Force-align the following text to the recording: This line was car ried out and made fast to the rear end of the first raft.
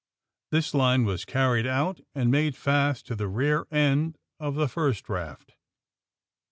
This 0.49 0.73
line 0.73 1.05
was 1.05 1.25
car 1.25 1.53
ried 1.53 1.67
out 1.67 1.99
and 2.15 2.31
made 2.31 2.55
fast 2.55 3.05
to 3.05 3.15
the 3.15 3.27
rear 3.27 3.67
end 3.69 4.17
of 4.39 4.55
the 4.55 4.67
first 4.67 5.07
raft. 5.09 5.53